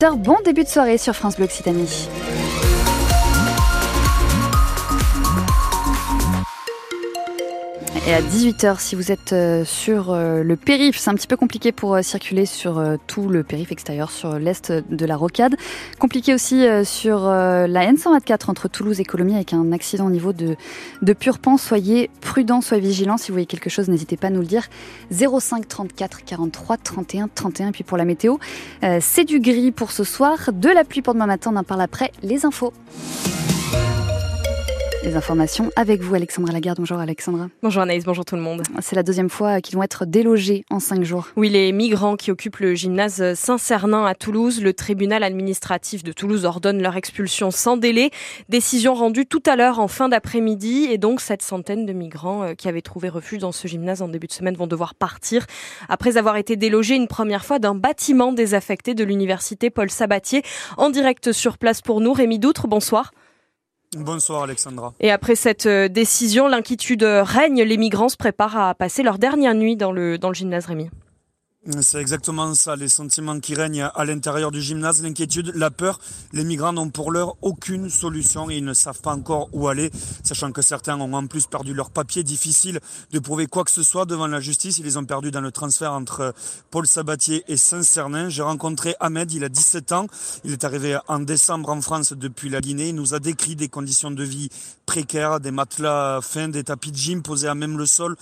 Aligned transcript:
Bon 0.00 0.36
début 0.44 0.62
de 0.62 0.68
soirée 0.68 0.96
sur 0.96 1.12
France 1.12 1.34
Bleu 1.34 1.46
Occitanie. 1.46 2.08
Et 8.08 8.14
à 8.14 8.22
18h, 8.22 8.80
si 8.80 8.94
vous 8.94 9.12
êtes 9.12 9.34
euh, 9.34 9.66
sur 9.66 10.12
euh, 10.12 10.42
le 10.42 10.56
périph', 10.56 10.96
c'est 10.96 11.10
un 11.10 11.14
petit 11.14 11.26
peu 11.26 11.36
compliqué 11.36 11.72
pour 11.72 11.94
euh, 11.94 12.00
circuler 12.00 12.46
sur 12.46 12.82
tout 13.06 13.28
le 13.28 13.42
périph' 13.42 13.70
extérieur, 13.70 14.10
sur 14.10 14.38
l'est 14.38 14.72
de 14.72 15.04
la 15.04 15.14
rocade. 15.14 15.56
Compliqué 15.98 16.32
aussi 16.32 16.64
sur 16.84 17.26
la 17.26 17.92
N124 17.92 18.48
entre 18.50 18.68
Toulouse 18.68 18.98
et 18.98 19.04
Colomiers 19.04 19.34
avec 19.34 19.52
un 19.52 19.72
accident 19.72 20.06
au 20.06 20.10
niveau 20.10 20.32
de, 20.32 20.56
de 21.02 21.12
Purpan. 21.12 21.58
Soyez 21.58 22.08
prudents, 22.22 22.62
soyez 22.62 22.82
vigilants. 22.82 23.18
Si 23.18 23.28
vous 23.28 23.34
voyez 23.34 23.46
quelque 23.46 23.68
chose, 23.68 23.88
n'hésitez 23.88 24.16
pas 24.16 24.28
à 24.28 24.30
nous 24.30 24.40
le 24.40 24.46
dire. 24.46 24.68
05 25.10 25.68
34 25.68 26.24
43 26.24 26.78
31 26.78 27.28
31. 27.34 27.68
Et 27.68 27.72
puis 27.72 27.84
pour 27.84 27.98
la 27.98 28.06
météo, 28.06 28.36
c'est 29.00 29.24
du 29.24 29.38
gris 29.38 29.70
pour 29.70 29.92
ce 29.92 30.04
soir, 30.04 30.50
de 30.54 30.70
la 30.70 30.84
pluie 30.84 31.02
pour 31.02 31.12
demain 31.12 31.26
matin. 31.26 31.50
On 31.52 31.56
en 31.56 31.64
parle 31.64 31.82
après. 31.82 32.12
Les 32.22 32.46
infos. 32.46 32.72
Les 35.04 35.14
informations 35.14 35.70
avec 35.76 36.00
vous, 36.00 36.14
Alexandra 36.16 36.52
Lagarde. 36.52 36.78
Bonjour 36.78 36.98
Alexandra. 36.98 37.48
Bonjour 37.62 37.82
Anaïs, 37.82 38.04
bonjour 38.04 38.24
tout 38.24 38.34
le 38.34 38.42
monde. 38.42 38.64
C'est 38.80 38.96
la 38.96 39.04
deuxième 39.04 39.30
fois 39.30 39.60
qu'ils 39.60 39.76
vont 39.76 39.84
être 39.84 40.06
délogés 40.06 40.64
en 40.70 40.80
cinq 40.80 41.04
jours. 41.04 41.28
Oui, 41.36 41.48
les 41.50 41.70
migrants 41.70 42.16
qui 42.16 42.32
occupent 42.32 42.56
le 42.56 42.74
gymnase 42.74 43.34
Saint-Cernin 43.34 44.04
à 44.04 44.16
Toulouse, 44.16 44.60
le 44.60 44.72
tribunal 44.72 45.22
administratif 45.22 46.02
de 46.02 46.12
Toulouse 46.12 46.44
ordonne 46.44 46.82
leur 46.82 46.96
expulsion 46.96 47.52
sans 47.52 47.76
délai. 47.76 48.10
Décision 48.48 48.94
rendue 48.94 49.24
tout 49.24 49.42
à 49.46 49.54
l'heure 49.54 49.78
en 49.78 49.86
fin 49.86 50.08
d'après-midi 50.08 50.88
et 50.90 50.98
donc 50.98 51.20
cette 51.20 51.42
centaine 51.42 51.86
de 51.86 51.92
migrants 51.92 52.42
euh, 52.42 52.54
qui 52.54 52.68
avaient 52.68 52.82
trouvé 52.82 53.08
refuge 53.08 53.38
dans 53.38 53.52
ce 53.52 53.68
gymnase 53.68 54.02
en 54.02 54.08
début 54.08 54.26
de 54.26 54.32
semaine 54.32 54.56
vont 54.56 54.66
devoir 54.66 54.96
partir 54.96 55.46
après 55.88 56.16
avoir 56.16 56.36
été 56.36 56.56
délogés 56.56 56.96
une 56.96 57.08
première 57.08 57.44
fois 57.44 57.60
d'un 57.60 57.76
bâtiment 57.76 58.32
désaffecté 58.32 58.94
de 58.94 59.04
l'université 59.04 59.70
Paul 59.70 59.90
Sabatier. 59.90 60.42
En 60.76 60.90
direct 60.90 61.30
sur 61.30 61.56
place 61.56 61.82
pour 61.82 62.00
nous, 62.00 62.12
Rémi 62.12 62.40
Doutre, 62.40 62.66
bonsoir. 62.66 63.12
Bonsoir 63.96 64.42
Alexandra. 64.42 64.92
Et 65.00 65.10
après 65.10 65.34
cette 65.34 65.64
euh, 65.66 65.88
décision, 65.88 66.46
l'inquiétude 66.46 67.02
règne. 67.04 67.62
Les 67.62 67.78
migrants 67.78 68.10
se 68.10 68.18
préparent 68.18 68.58
à 68.58 68.74
passer 68.74 69.02
leur 69.02 69.18
dernière 69.18 69.54
nuit 69.54 69.76
dans 69.76 69.92
le, 69.92 70.18
dans 70.18 70.28
le 70.28 70.34
gymnase 70.34 70.66
Rémi. 70.66 70.90
C'est 71.82 72.00
exactement 72.00 72.54
ça, 72.54 72.76
les 72.76 72.88
sentiments 72.88 73.40
qui 73.40 73.54
règnent 73.54 73.90
à 73.94 74.04
l'intérieur 74.06 74.50
du 74.50 74.62
gymnase, 74.62 75.02
l'inquiétude, 75.02 75.52
la 75.54 75.70
peur. 75.70 76.00
Les 76.32 76.42
migrants 76.42 76.72
n'ont 76.72 76.88
pour 76.88 77.12
l'heure 77.12 77.36
aucune 77.42 77.90
solution 77.90 78.48
et 78.48 78.56
ils 78.56 78.64
ne 78.64 78.72
savent 78.72 79.02
pas 79.02 79.12
encore 79.12 79.50
où 79.52 79.68
aller, 79.68 79.90
sachant 80.24 80.50
que 80.50 80.62
certains 80.62 80.98
ont 80.98 81.12
en 81.12 81.26
plus 81.26 81.46
perdu 81.46 81.74
leur 81.74 81.90
papier. 81.90 82.22
Difficile 82.22 82.80
de 83.12 83.18
prouver 83.18 83.46
quoi 83.46 83.64
que 83.64 83.70
ce 83.70 83.82
soit 83.82 84.06
devant 84.06 84.26
la 84.26 84.40
justice. 84.40 84.78
Ils 84.78 84.84
les 84.86 84.96
ont 84.96 85.04
perdus 85.04 85.30
dans 85.30 85.42
le 85.42 85.52
transfert 85.52 85.92
entre 85.92 86.34
Paul 86.70 86.86
Sabatier 86.86 87.44
et 87.48 87.58
Saint-Cernin. 87.58 88.30
J'ai 88.30 88.42
rencontré 88.42 88.94
Ahmed, 88.98 89.30
il 89.30 89.44
a 89.44 89.50
17 89.50 89.92
ans. 89.92 90.06
Il 90.44 90.52
est 90.52 90.64
arrivé 90.64 90.98
en 91.06 91.18
décembre 91.18 91.68
en 91.68 91.82
France 91.82 92.14
depuis 92.14 92.48
la 92.48 92.62
Guinée. 92.62 92.88
Il 92.88 92.94
nous 92.94 93.12
a 93.12 93.18
décrit 93.18 93.56
des 93.56 93.68
conditions 93.68 94.10
de 94.10 94.24
vie 94.24 94.48
précaires, 94.86 95.38
des 95.38 95.50
matelas 95.50 96.20
fins, 96.22 96.48
des 96.48 96.64
tapis 96.64 96.92
de 96.92 96.96
gym 96.96 97.22
posés 97.22 97.48
à 97.48 97.54
même 97.54 97.76
le 97.76 97.84
sol, 97.84 98.16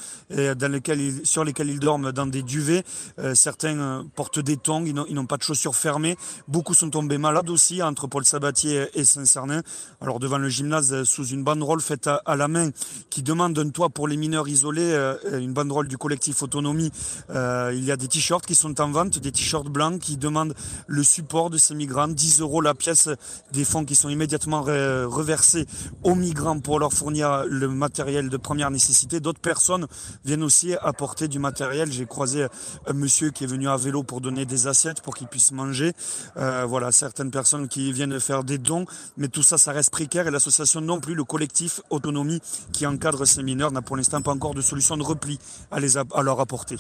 sur 1.23 1.45
lesquels 1.45 1.71
ils 1.71 1.79
dorment 1.79 2.11
dans 2.11 2.27
des 2.27 2.43
duvets. 2.43 2.83
Euh, 3.21 3.36
certains 3.37 3.79
euh, 3.79 4.03
portent 4.15 4.39
des 4.39 4.57
tongs, 4.57 4.85
ils 4.85 5.15
n'ont 5.15 5.27
pas 5.27 5.37
de 5.37 5.43
chaussures 5.43 5.77
fermées. 5.77 6.17
Beaucoup 6.49 6.75
sont 6.75 6.91
tombés 6.91 7.19
malades 7.19 7.49
aussi 7.51 7.83
entre 7.83 8.07
Paul 8.07 8.25
Sabatier 8.25 8.89
et 8.95 9.05
Saint-Cernin. 9.05 9.63
Alors 10.01 10.19
devant 10.19 10.39
le 10.39 10.49
gymnase, 10.49 10.93
euh, 10.93 11.05
sous 11.05 11.27
une 11.27 11.45
banderole 11.45 11.81
faite 11.81 12.09
à, 12.09 12.37
la 12.37 12.49
main 12.49 12.71
qui 13.11 13.23
demande 13.23 13.59
un 13.59 13.71
toit 13.71 13.89
pour 13.89 14.09
les 14.09 14.17
mineurs 14.17 14.49
isolés, 14.49 14.95
une 15.33 15.53
banderole 15.53 15.89
du 15.89 15.97
collectif 15.97 16.43
Autonomie, 16.43 16.91
il 17.31 17.85
y 17.85 17.91
a 17.91 17.97
des 17.97 18.09
t-shirts 18.09 18.45
qui 18.45 18.55
sont 18.55 18.81
en 18.81 18.91
vente, 18.91 19.19
des 19.19 19.33
t-shirts 19.33 19.69
blancs 19.69 19.99
qui 19.99 20.17
demandent 20.17 20.55
le 20.87 21.03
support 21.03 21.51
de 21.51 21.59
ces 21.59 21.75
migrants, 21.75 22.09
10 22.09 22.41
euros 22.41 22.61
la 22.61 22.75
pièce, 22.75 23.09
des 23.53 23.65
fonds 23.65 23.85
qui 23.85 23.95
sont 23.95 24.09
immédiatement 24.09 24.63
reversés 24.63 25.67
aux 26.03 26.15
migrants 26.15 26.61
pour 26.61 26.79
leur 26.79 26.93
fournir 26.93 27.45
le 27.49 27.69
matériel 27.69 28.29
de 28.29 28.37
première 28.37 28.71
nécessité. 28.71 29.21
D'autres 29.21 29.41
personnes 29.41 29.87
viennent 30.25 30.43
aussi 30.43 30.75
apporter 30.83 31.29
du 31.29 31.39
matériel. 31.39 31.91
J'ai 31.91 32.07
croisé 32.07 32.47
un 32.87 32.93
monsieur 32.93 33.16
qui 33.33 33.45
est 33.45 33.47
venu 33.47 33.69
à 33.69 33.77
vélo 33.77 34.03
pour 34.03 34.21
donner 34.21 34.45
des 34.45 34.67
assiettes 34.67 35.01
pour 35.01 35.15
qu'ils 35.15 35.27
puissent 35.27 35.53
manger. 35.53 35.93
Euh, 36.37 36.65
voilà, 36.67 36.93
certaines 36.93 37.31
personnes 37.31 37.67
qui 37.69 37.93
viennent 37.93 38.21
faire 38.21 38.45
des 38.45 38.59
dons, 38.59 38.85
mais 39.17 39.29
tout 39.29 39.43
ça, 39.43 39.57
ça 39.57 39.73
reste 39.73 39.91
précaire 39.91 40.27
et 40.27 40.31
l'association 40.31 40.81
non 40.81 41.01
plus, 41.01 41.15
le 41.15 41.25
collectif 41.25 41.81
Autonomie 41.91 42.41
qui 42.73 42.87
encadre 42.87 43.27
ces 43.27 43.43
mineurs 43.43 43.73
n'a 43.73 43.81
pour 43.81 43.97
l'instant 43.97 44.21
pas 44.21 44.33
encore 44.33 44.55
de 44.55 44.61
solution 44.61 44.97
de 44.97 45.03
repli 45.03 45.39
à, 45.71 45.81
les 45.81 45.97
à 45.97 46.05
leur 46.23 46.41
apporter. 46.41 46.77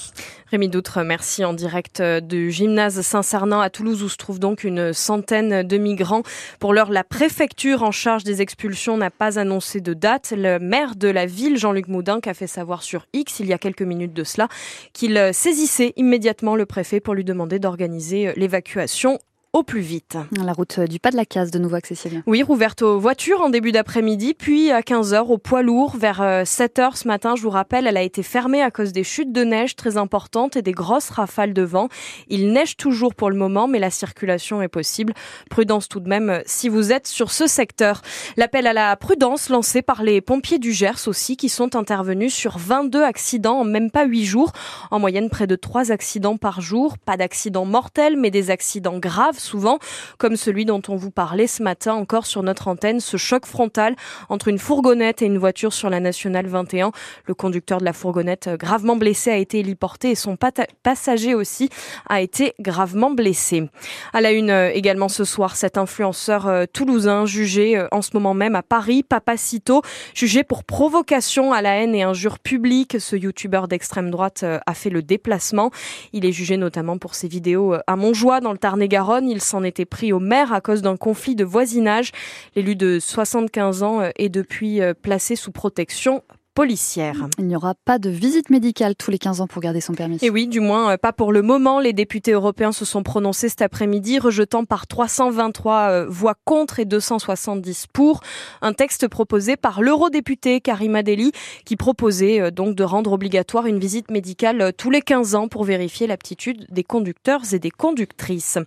Rémi 0.50 0.68
Doutre, 0.68 1.02
merci 1.02 1.44
en 1.44 1.54
direct 1.54 2.02
du 2.02 2.50
gymnase 2.50 3.00
Saint-Cernin 3.00 3.60
à 3.60 3.70
Toulouse 3.70 4.02
où 4.02 4.08
se 4.08 4.16
trouve 4.16 4.38
donc 4.38 4.64
une 4.64 4.92
centaine 4.92 5.62
de 5.62 5.78
migrants. 5.78 6.22
Pour 6.60 6.74
l'heure, 6.74 6.90
la 6.90 7.04
préfecture 7.04 7.82
en 7.82 7.92
charge 7.92 8.24
des 8.24 8.42
expulsions 8.42 8.96
n'a 8.96 9.10
pas 9.10 9.38
annoncé 9.38 9.80
de 9.80 9.94
date. 9.94 10.34
Le 10.36 10.58
maire 10.58 10.96
de 10.96 11.08
la 11.08 11.24
ville, 11.24 11.56
Jean-Luc 11.56 11.88
Moudin, 11.88 12.20
a 12.26 12.34
fait 12.34 12.46
savoir 12.46 12.82
sur 12.82 13.06
X 13.12 13.40
il 13.40 13.46
y 13.46 13.52
a 13.52 13.58
quelques 13.58 13.82
minutes 13.82 14.12
de 14.12 14.24
cela 14.24 14.48
qu'il 14.92 15.30
saisissait 15.32 15.92
immédiatement 15.96 16.25
immédiatement 16.26 16.56
le 16.56 16.66
préfet 16.66 16.98
pour 16.98 17.14
lui 17.14 17.22
demander 17.22 17.60
d'organiser 17.60 18.26
euh, 18.26 18.32
l'évacuation 18.34 19.20
au 19.56 19.62
plus 19.62 19.80
vite. 19.80 20.18
La 20.44 20.52
route 20.52 20.80
du 20.80 21.00
pas 21.00 21.10
de 21.10 21.16
la 21.16 21.24
case 21.24 21.50
de 21.50 21.58
nouveau 21.58 21.76
accessible. 21.76 22.22
Oui, 22.26 22.42
rouverte 22.42 22.82
aux 22.82 22.98
voitures 22.98 23.40
en 23.40 23.48
début 23.48 23.72
d'après-midi, 23.72 24.34
puis 24.34 24.70
à 24.70 24.82
15h 24.82 25.28
aux 25.28 25.38
poids 25.38 25.62
lourds. 25.62 25.96
Vers 25.96 26.20
7h 26.20 26.80
euh, 26.80 26.90
ce 26.94 27.08
matin, 27.08 27.36
je 27.36 27.42
vous 27.42 27.48
rappelle, 27.48 27.86
elle 27.86 27.96
a 27.96 28.02
été 28.02 28.22
fermée 28.22 28.60
à 28.60 28.70
cause 28.70 28.92
des 28.92 29.02
chutes 29.02 29.32
de 29.32 29.44
neige 29.44 29.74
très 29.74 29.96
importantes 29.96 30.56
et 30.56 30.62
des 30.62 30.72
grosses 30.72 31.08
rafales 31.08 31.54
de 31.54 31.62
vent. 31.62 31.88
Il 32.28 32.52
neige 32.52 32.76
toujours 32.76 33.14
pour 33.14 33.30
le 33.30 33.36
moment, 33.36 33.66
mais 33.66 33.78
la 33.78 33.88
circulation 33.88 34.60
est 34.60 34.68
possible. 34.68 35.14
Prudence 35.48 35.88
tout 35.88 36.00
de 36.00 36.08
même 36.08 36.28
euh, 36.28 36.40
si 36.44 36.68
vous 36.68 36.92
êtes 36.92 37.06
sur 37.06 37.30
ce 37.30 37.46
secteur. 37.46 38.02
L'appel 38.36 38.66
à 38.66 38.74
la 38.74 38.94
prudence 38.96 39.48
lancé 39.48 39.80
par 39.80 40.02
les 40.02 40.20
pompiers 40.20 40.58
du 40.58 40.74
Gers 40.74 41.08
aussi, 41.08 41.38
qui 41.38 41.48
sont 41.48 41.76
intervenus 41.76 42.34
sur 42.34 42.58
22 42.58 43.02
accidents 43.02 43.60
en 43.60 43.64
même 43.64 43.90
pas 43.90 44.04
8 44.04 44.26
jours. 44.26 44.52
En 44.90 44.98
moyenne, 44.98 45.30
près 45.30 45.46
de 45.46 45.56
3 45.56 45.92
accidents 45.92 46.36
par 46.36 46.60
jour. 46.60 46.98
Pas 46.98 47.16
d'accidents 47.16 47.64
mortels, 47.64 48.18
mais 48.18 48.30
des 48.30 48.50
accidents 48.50 48.98
graves 48.98 49.38
souvent, 49.46 49.78
comme 50.18 50.36
celui 50.36 50.64
dont 50.64 50.82
on 50.88 50.96
vous 50.96 51.10
parlait 51.10 51.46
ce 51.46 51.62
matin 51.62 51.94
encore 51.94 52.26
sur 52.26 52.42
notre 52.42 52.68
antenne, 52.68 53.00
ce 53.00 53.16
choc 53.16 53.46
frontal 53.46 53.94
entre 54.28 54.48
une 54.48 54.58
fourgonnette 54.58 55.22
et 55.22 55.26
une 55.26 55.38
voiture 55.38 55.72
sur 55.72 55.88
la 55.88 56.00
nationale 56.00 56.46
21. 56.46 56.92
Le 57.26 57.34
conducteur 57.34 57.78
de 57.78 57.84
la 57.84 57.92
fourgonnette 57.92 58.48
euh, 58.48 58.56
gravement 58.56 58.96
blessé 58.96 59.30
a 59.30 59.36
été 59.36 59.60
héliporté 59.60 60.10
et 60.10 60.14
son 60.14 60.36
passager 60.82 61.34
aussi 61.34 61.70
a 62.08 62.20
été 62.20 62.54
gravement 62.60 63.10
blessé. 63.10 63.68
À 64.12 64.20
la 64.20 64.32
une 64.32 64.50
euh, 64.50 64.70
également 64.72 65.08
ce 65.08 65.24
soir, 65.24 65.56
cet 65.56 65.78
influenceur 65.78 66.46
euh, 66.46 66.64
toulousain 66.70 67.24
jugé 67.26 67.86
en 67.92 68.02
ce 68.02 68.10
moment 68.14 68.34
même 68.34 68.56
à 68.56 68.62
Paris, 68.62 69.02
Papacito, 69.02 69.82
jugé 70.14 70.42
pour 70.42 70.64
provocation 70.64 71.52
à 71.52 71.62
la 71.62 71.76
haine 71.76 71.94
et 71.94 72.02
injure 72.02 72.38
publique. 72.38 72.96
Ce 72.98 73.14
youtubeur 73.14 73.68
d'extrême 73.68 74.10
droite 74.10 74.44
a 74.44 74.74
fait 74.74 74.90
le 74.90 75.02
déplacement. 75.02 75.70
Il 76.12 76.24
est 76.24 76.32
jugé 76.32 76.56
notamment 76.56 76.98
pour 76.98 77.14
ses 77.14 77.28
vidéos 77.28 77.74
à 77.86 77.96
Montjoie 77.96 78.40
dans 78.40 78.52
le 78.52 78.58
Tarn-et-Garonne 78.58 79.28
il 79.36 79.42
s'en 79.42 79.62
était 79.62 79.84
pris 79.84 80.12
au 80.14 80.18
maire 80.18 80.52
à 80.52 80.62
cause 80.62 80.80
d'un 80.80 80.96
conflit 80.96 81.36
de 81.36 81.44
voisinage. 81.44 82.12
L'élu 82.54 82.74
de 82.74 82.98
75 82.98 83.82
ans 83.82 84.10
est 84.16 84.30
depuis 84.30 84.80
euh, 84.80 84.94
placé 84.94 85.36
sous 85.36 85.52
protection 85.52 86.22
policière. 86.56 87.28
Il 87.38 87.46
n'y 87.46 87.54
aura 87.54 87.74
pas 87.74 87.98
de 87.98 88.08
visite 88.08 88.48
médicale 88.48 88.96
tous 88.96 89.10
les 89.10 89.18
15 89.18 89.42
ans 89.42 89.46
pour 89.46 89.60
garder 89.60 89.82
son 89.82 89.92
permis. 89.92 90.16
Et 90.22 90.30
oui, 90.30 90.46
du 90.46 90.60
moins 90.60 90.92
euh, 90.92 90.96
pas 90.96 91.12
pour 91.12 91.30
le 91.30 91.42
moment. 91.42 91.80
Les 91.80 91.92
députés 91.92 92.32
européens 92.32 92.72
se 92.72 92.86
sont 92.86 93.02
prononcés 93.02 93.50
cet 93.50 93.60
après-midi, 93.60 94.18
rejetant 94.18 94.64
par 94.64 94.86
323 94.86 95.90
euh, 95.90 96.06
voix 96.08 96.34
contre 96.46 96.80
et 96.80 96.86
270 96.86 97.88
pour 97.92 98.22
un 98.62 98.72
texte 98.72 99.06
proposé 99.06 99.56
par 99.58 99.82
l'eurodéputé 99.82 100.62
Karima 100.62 101.02
Deli 101.02 101.32
qui 101.66 101.76
proposait 101.76 102.40
euh, 102.40 102.50
donc 102.50 102.74
de 102.74 102.84
rendre 102.84 103.12
obligatoire 103.12 103.66
une 103.66 103.78
visite 103.78 104.10
médicale 104.10 104.72
tous 104.78 104.90
les 104.90 105.02
15 105.02 105.34
ans 105.34 105.48
pour 105.48 105.64
vérifier 105.64 106.06
l'aptitude 106.06 106.66
des 106.70 106.84
conducteurs 106.84 107.42
et 107.52 107.58
des 107.58 107.70
conductrices. 107.70 108.58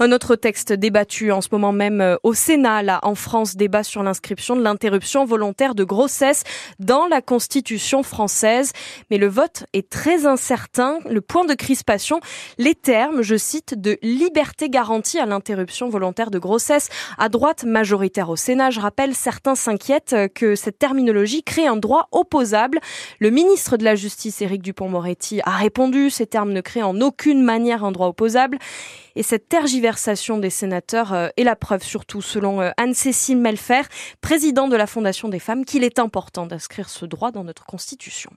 Un 0.00 0.10
autre 0.10 0.34
texte 0.34 0.72
débattu 0.72 1.30
en 1.30 1.40
ce 1.40 1.50
moment 1.52 1.70
même 1.70 2.18
au 2.24 2.34
Sénat, 2.34 2.82
là, 2.82 2.98
en 3.04 3.14
France, 3.14 3.54
débat 3.54 3.84
sur 3.84 4.02
l'inscription 4.02 4.56
de 4.56 4.62
l'interruption 4.62 5.24
volontaire 5.24 5.76
de 5.76 5.84
grossesse 5.84 6.42
dans 6.80 7.06
la 7.06 7.22
Constitution 7.36 8.02
française. 8.02 8.72
Mais 9.10 9.18
le 9.18 9.26
vote 9.26 9.64
est 9.74 9.90
très 9.90 10.24
incertain. 10.24 11.00
Le 11.06 11.20
point 11.20 11.44
de 11.44 11.52
crispation, 11.52 12.20
les 12.56 12.74
termes, 12.74 13.20
je 13.20 13.36
cite, 13.36 13.78
de 13.78 13.98
liberté 14.00 14.70
garantie 14.70 15.18
à 15.18 15.26
l'interruption 15.26 15.90
volontaire 15.90 16.30
de 16.30 16.38
grossesse. 16.38 16.88
À 17.18 17.28
droite, 17.28 17.64
majoritaire 17.64 18.30
au 18.30 18.36
Sénat, 18.36 18.70
je 18.70 18.80
rappelle, 18.80 19.14
certains 19.14 19.54
s'inquiètent 19.54 20.16
que 20.34 20.54
cette 20.54 20.78
terminologie 20.78 21.42
crée 21.42 21.66
un 21.66 21.76
droit 21.76 22.08
opposable. 22.10 22.80
Le 23.20 23.28
ministre 23.28 23.76
de 23.76 23.84
la 23.84 23.96
Justice, 23.96 24.40
Éric 24.40 24.62
Dupont-Moretti, 24.62 25.42
a 25.44 25.58
répondu, 25.58 26.08
ces 26.08 26.26
termes 26.26 26.54
ne 26.54 26.62
créent 26.62 26.82
en 26.82 27.02
aucune 27.02 27.42
manière 27.42 27.84
un 27.84 27.92
droit 27.92 28.06
opposable. 28.06 28.56
Et 29.16 29.22
cette 29.22 29.48
tergiversation 29.48 30.38
des 30.38 30.50
sénateurs 30.50 31.14
euh, 31.14 31.28
est 31.36 31.44
la 31.44 31.56
preuve, 31.56 31.82
surtout 31.82 32.20
selon 32.20 32.60
euh, 32.60 32.70
Anne-Cécile 32.76 33.38
Melfer, 33.38 33.82
présidente 34.20 34.70
de 34.70 34.76
la 34.76 34.86
Fondation 34.86 35.28
des 35.28 35.38
femmes, 35.38 35.64
qu'il 35.64 35.84
est 35.84 35.98
important 35.98 36.46
d'inscrire 36.46 36.90
ce 36.90 37.06
droit 37.06 37.25
dans 37.30 37.44
notre 37.44 37.64
Constitution. 37.66 38.30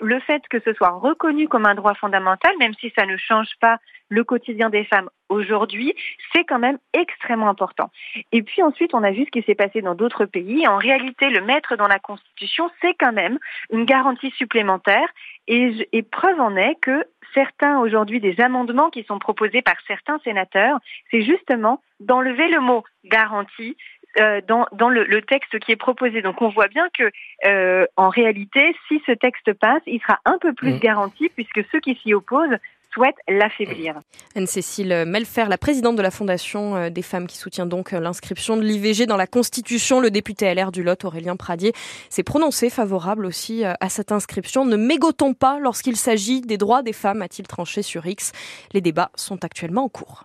le 0.00 0.20
fait 0.20 0.42
que 0.50 0.60
ce 0.60 0.74
soit 0.74 0.90
reconnu 0.90 1.48
comme 1.48 1.64
un 1.64 1.74
droit 1.74 1.94
fondamental, 1.94 2.52
même 2.58 2.74
si 2.74 2.92
ça 2.96 3.06
ne 3.06 3.16
change 3.16 3.48
pas 3.60 3.78
le 4.08 4.24
quotidien 4.24 4.70
des 4.70 4.84
femmes 4.84 5.10
aujourd'hui, 5.28 5.94
c'est 6.32 6.44
quand 6.44 6.58
même 6.58 6.78
extrêmement 6.92 7.48
important. 7.48 7.90
Et 8.32 8.42
puis 8.42 8.62
ensuite, 8.62 8.94
on 8.94 9.02
a 9.02 9.10
vu 9.10 9.24
ce 9.24 9.30
qui 9.30 9.42
s'est 9.42 9.54
passé 9.54 9.82
dans 9.82 9.94
d'autres 9.94 10.24
pays. 10.24 10.66
En 10.68 10.76
réalité, 10.76 11.28
le 11.30 11.40
mettre 11.40 11.76
dans 11.76 11.88
la 11.88 11.98
Constitution, 11.98 12.70
c'est 12.80 12.94
quand 12.94 13.12
même 13.12 13.38
une 13.70 13.84
garantie 13.84 14.30
supplémentaire. 14.32 15.08
Et, 15.48 16.02
preuve 16.02 16.40
en 16.40 16.56
est 16.56 16.76
que 16.80 17.04
certains 17.34 17.78
aujourd'hui 17.80 18.20
des 18.20 18.40
amendements 18.40 18.90
qui 18.90 19.04
sont 19.04 19.18
proposés 19.18 19.62
par 19.62 19.76
certains 19.86 20.18
sénateurs, 20.20 20.78
c'est 21.10 21.22
justement 21.22 21.80
d'enlever 22.00 22.48
le 22.48 22.60
mot 22.60 22.84
garantie 23.04 23.76
euh, 24.18 24.40
dans, 24.46 24.66
dans 24.72 24.88
le, 24.88 25.04
le, 25.04 25.22
texte 25.22 25.58
qui 25.58 25.72
est 25.72 25.76
proposé. 25.76 26.22
Donc 26.22 26.40
on 26.40 26.48
voit 26.48 26.68
bien 26.68 26.88
que 26.96 27.10
euh, 27.46 27.86
en 27.96 28.08
réalité, 28.08 28.74
si 28.88 29.00
ce 29.06 29.12
texte 29.12 29.52
passe, 29.54 29.82
il 29.86 30.00
sera 30.00 30.18
un 30.24 30.38
peu 30.38 30.52
plus 30.52 30.74
mmh. 30.74 30.78
garanti 30.78 31.28
puisque 31.30 31.60
ceux 31.70 31.80
qui 31.80 31.96
s'y 32.02 32.14
opposent 32.14 32.56
souhaitent 32.94 33.20
l'affaiblir. 33.28 34.00
Anne-Cécile 34.34 35.04
Melfer, 35.06 35.48
la 35.50 35.58
présidente 35.58 35.96
de 35.96 36.02
la 36.02 36.10
Fondation 36.10 36.76
euh, 36.76 36.88
des 36.88 37.02
femmes 37.02 37.26
qui 37.26 37.36
soutient 37.36 37.66
donc 37.66 37.92
l'inscription 37.92 38.56
de 38.56 38.62
l'IVG 38.62 39.04
dans 39.04 39.18
la 39.18 39.26
Constitution, 39.26 40.00
le 40.00 40.10
député 40.10 40.54
LR 40.54 40.72
du 40.72 40.82
Lot, 40.82 41.04
Aurélien 41.04 41.36
Pradier, 41.36 41.72
s'est 42.08 42.22
prononcé 42.22 42.70
favorable 42.70 43.26
aussi 43.26 43.64
à 43.64 43.88
cette 43.90 44.12
inscription. 44.12 44.64
Ne 44.64 44.76
mégotons 44.76 45.34
pas 45.34 45.58
lorsqu'il 45.58 45.96
s'agit 45.96 46.40
des 46.40 46.56
droits 46.56 46.82
des 46.82 46.94
femmes, 46.94 47.20
a-t-il 47.20 47.46
tranché 47.46 47.82
sur 47.82 48.06
X. 48.06 48.32
Les 48.72 48.80
débats 48.80 49.10
sont 49.14 49.44
actuellement 49.44 49.84
en 49.84 49.88
cours. 49.88 50.24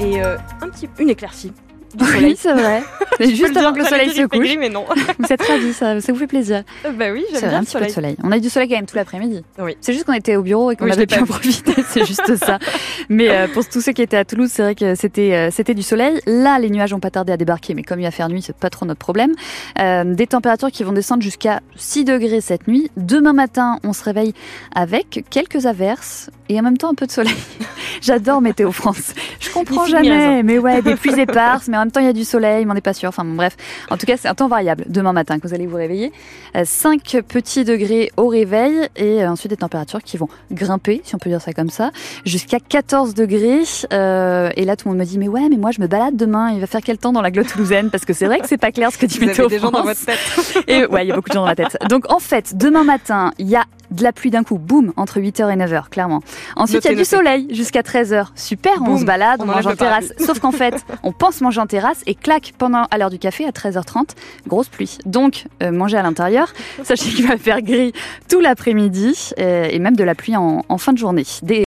Et 0.00 0.22
euh, 0.22 0.36
un 0.60 0.68
petit, 0.68 0.88
une 1.00 1.10
éclaircie 1.10 1.52
oui, 1.98 2.36
c'est 2.38 2.52
vrai. 2.52 2.82
Mais 3.20 3.34
juste 3.34 3.56
avant 3.56 3.72
que 3.72 3.78
le 3.78 3.84
soleil 3.84 4.10
se 4.10 4.26
couche. 4.26 4.56
mais 4.58 4.68
non. 4.68 4.84
vous 5.18 5.32
êtes 5.32 5.42
ravis, 5.42 5.72
ça, 5.72 6.00
ça 6.00 6.12
vous 6.12 6.18
fait 6.18 6.26
plaisir. 6.26 6.62
Euh, 6.84 6.92
bah 6.92 7.06
oui, 7.12 7.24
j'aime 7.32 7.48
bien 7.48 7.58
un 7.58 7.64
petit 7.64 7.76
peu 7.76 7.84
de 7.84 7.90
soleil. 7.90 8.16
On 8.22 8.30
a 8.30 8.36
eu 8.36 8.40
du 8.40 8.48
soleil 8.50 8.68
quand 8.68 8.76
même 8.76 8.86
tout 8.86 8.96
l'après-midi. 8.96 9.42
Oui. 9.58 9.76
C'est 9.80 9.92
juste 9.92 10.04
qu'on 10.04 10.12
était 10.12 10.36
au 10.36 10.42
bureau 10.42 10.70
et 10.70 10.76
qu'on 10.76 10.90
avait 10.90 11.06
pu 11.06 11.18
en 11.18 11.26
profiter. 11.26 11.74
c'est 11.88 12.04
juste 12.04 12.36
ça. 12.36 12.58
Mais 13.08 13.30
euh, 13.30 13.48
pour 13.48 13.66
tous 13.68 13.80
ceux 13.80 13.92
qui 13.92 14.02
étaient 14.02 14.16
à 14.16 14.24
Toulouse, 14.24 14.50
c'est 14.52 14.62
vrai 14.62 14.74
que 14.74 14.94
c'était 14.94 15.34
euh, 15.34 15.50
c'était 15.50 15.74
du 15.74 15.82
soleil. 15.82 16.20
Là, 16.26 16.58
les 16.58 16.70
nuages 16.70 16.92
ont 16.92 17.00
pas 17.00 17.10
tardé 17.10 17.32
à 17.32 17.36
débarquer, 17.36 17.74
mais 17.74 17.82
comme 17.82 18.00
il 18.00 18.04
va 18.04 18.10
faire 18.10 18.28
nuit, 18.28 18.42
c'est 18.42 18.56
pas 18.56 18.70
trop 18.70 18.86
notre 18.86 19.00
problème. 19.00 19.32
Euh, 19.78 20.04
des 20.04 20.26
températures 20.26 20.70
qui 20.70 20.84
vont 20.84 20.92
descendre 20.92 21.22
jusqu'à 21.22 21.60
6 21.76 22.04
degrés 22.04 22.40
cette 22.40 22.68
nuit. 22.68 22.90
Demain 22.96 23.32
matin, 23.32 23.78
on 23.84 23.92
se 23.92 24.04
réveille 24.04 24.34
avec 24.74 25.24
quelques 25.30 25.66
averses 25.66 26.30
et 26.48 26.58
en 26.58 26.62
même 26.62 26.76
temps 26.76 26.90
un 26.90 26.94
peu 26.94 27.06
de 27.06 27.12
soleil. 27.12 27.34
J'adore 28.00 28.40
Météo 28.40 28.72
France. 28.72 29.12
Je 29.40 29.50
comprends 29.50 29.86
jamais, 29.86 30.42
mais 30.42 30.58
ouais, 30.58 30.82
des 30.82 30.94
pluies 30.94 31.18
éparses, 31.20 31.68
mais 31.68 31.76
en 31.76 31.80
même 31.80 31.90
temps 31.90 32.00
il 32.00 32.06
y 32.06 32.10
a 32.10 32.12
du 32.12 32.24
soleil, 32.24 32.64
mais 32.64 32.70
on 32.70 32.74
n'est 32.74 32.80
pas 32.80 32.92
sûr. 32.92 33.08
Enfin 33.08 33.24
bon, 33.24 33.34
bref, 33.34 33.56
en 33.90 33.96
tout 33.96 34.06
cas 34.06 34.16
c'est 34.16 34.28
un 34.28 34.34
temps 34.34 34.48
variable. 34.48 34.84
Demain 34.88 35.12
matin, 35.12 35.38
que 35.38 35.46
vous 35.46 35.54
allez 35.54 35.66
vous 35.66 35.76
réveiller, 35.76 36.12
5 36.62 37.14
euh, 37.14 37.22
petits 37.22 37.64
degrés 37.64 38.10
au 38.16 38.28
réveil 38.28 38.88
et 38.96 39.22
euh, 39.22 39.30
ensuite 39.30 39.50
des 39.50 39.56
températures 39.56 40.02
qui 40.02 40.16
vont 40.16 40.28
grimper, 40.52 41.00
si 41.04 41.14
on 41.14 41.18
peut 41.18 41.30
dire 41.30 41.40
ça 41.40 41.52
comme 41.52 41.70
ça, 41.70 41.90
jusqu'à 42.24 42.58
14 42.60 43.14
degrés. 43.14 43.62
Euh, 43.92 44.50
et 44.56 44.64
là 44.64 44.76
tout 44.76 44.88
le 44.88 44.94
monde 44.94 45.00
me 45.00 45.04
dit 45.04 45.18
mais 45.18 45.28
ouais, 45.28 45.48
mais 45.48 45.56
moi 45.56 45.70
je 45.70 45.80
me 45.80 45.86
balade 45.86 46.16
demain. 46.16 46.50
Il 46.52 46.60
va 46.60 46.66
faire 46.66 46.80
quel 46.84 46.98
temps 46.98 47.12
dans 47.12 47.22
la 47.22 47.30
glotte 47.30 47.48
toulousaine? 47.48 47.90
Parce 47.90 48.04
que 48.04 48.12
c'est 48.12 48.26
vrai 48.26 48.40
que 48.40 48.48
c'est 48.48 48.58
pas 48.58 48.72
clair 48.72 48.90
ce 48.92 48.98
que 48.98 49.06
dit 49.06 49.18
vous 49.18 49.26
Météo 49.26 49.46
avez 49.46 49.56
des 49.56 49.58
France. 49.60 49.72
gens 49.72 49.78
dans 49.78 49.84
votre 49.84 50.04
tête. 50.04 50.18
et 50.68 50.86
ouais, 50.86 51.04
il 51.04 51.08
y 51.08 51.12
a 51.12 51.14
beaucoup 51.14 51.28
de 51.28 51.34
gens 51.34 51.42
dans 51.42 51.46
ma 51.46 51.56
tête. 51.56 51.76
Donc 51.88 52.10
en 52.12 52.18
fait, 52.18 52.56
demain 52.56 52.84
matin, 52.84 53.32
il 53.38 53.48
y 53.48 53.56
a 53.56 53.64
de 53.90 54.02
la 54.02 54.12
pluie 54.12 54.30
d'un 54.30 54.44
coup, 54.44 54.58
boum, 54.58 54.92
entre 54.96 55.20
8h 55.20 55.52
et 55.52 55.56
9h, 55.56 55.88
clairement. 55.88 56.22
Ensuite, 56.56 56.84
il 56.84 56.90
y 56.90 56.94
a 56.94 56.96
du 56.96 57.04
soleil 57.04 57.48
jusqu'à 57.50 57.82
13h. 57.82 58.26
Super, 58.34 58.82
on 58.82 58.98
se 58.98 59.04
balade, 59.04 59.40
on, 59.42 59.46
mange 59.46 59.66
en 59.66 59.74
terrasse. 59.74 60.12
Sauf 60.18 60.40
qu'en 60.40 60.52
fait, 60.52 60.84
on 61.02 61.12
pense 61.12 61.40
manger 61.40 61.60
en 61.60 61.66
terrasse 61.66 62.02
et 62.06 62.14
claque 62.14 62.52
pendant 62.58 62.84
à 62.90 62.98
l'heure 62.98 63.10
du 63.10 63.18
café 63.18 63.46
à 63.46 63.50
13h30, 63.50 64.10
grosse 64.46 64.68
pluie. 64.68 64.98
Donc, 65.06 65.46
euh, 65.62 65.70
manger 65.70 65.96
à 65.96 66.02
l'intérieur, 66.02 66.52
sachez 66.82 67.10
qu'il 67.10 67.26
va 67.26 67.36
faire 67.36 67.62
gris 67.62 67.92
tout 68.28 68.40
l'après-midi 68.40 69.30
euh, 69.38 69.68
et 69.70 69.78
même 69.78 69.96
de 69.96 70.04
la 70.04 70.14
pluie 70.14 70.36
en, 70.36 70.64
en 70.68 70.78
fin 70.78 70.92
de 70.92 70.98
journée. 70.98 71.24
Des 71.42 71.56